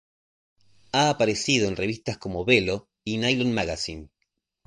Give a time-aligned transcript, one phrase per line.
[0.93, 4.09] Ha aparecido en revistas como Bello y Nylon Magazine.